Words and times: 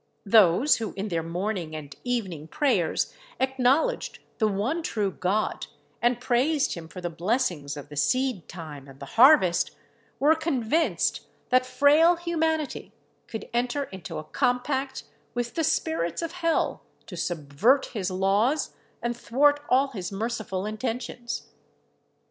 Those 0.25 0.77
who 0.77 0.93
in 0.93 1.09
their 1.09 1.21
morning 1.21 1.75
and 1.75 1.95
evening 2.03 2.47
prayers 2.47 3.13
acknowledged 3.39 4.17
the 4.39 4.47
one 4.47 4.81
true 4.81 5.11
God, 5.11 5.67
and 6.01 6.19
praised 6.19 6.73
him 6.73 6.87
for 6.87 7.01
the 7.01 7.09
blessings 7.11 7.77
of 7.77 7.89
the 7.89 7.95
seed 7.95 8.47
time 8.47 8.87
and 8.87 8.99
the 8.99 9.05
harvest, 9.21 9.69
were 10.17 10.33
convinced 10.33 11.27
that 11.49 11.67
frail 11.67 12.15
humanity 12.15 12.91
could 13.27 13.47
enter 13.53 13.83
into 13.83 14.17
a 14.17 14.23
compact 14.23 15.03
with 15.35 15.53
the 15.53 15.63
spirits 15.63 16.23
of 16.23 16.31
hell 16.31 16.81
to 17.05 17.15
subvert 17.15 17.85
his 17.93 18.09
laws 18.09 18.71
and 19.03 19.15
thwart 19.15 19.59
all 19.69 19.89
his 19.89 20.11
merciful 20.11 20.65
intentions. 20.65 21.51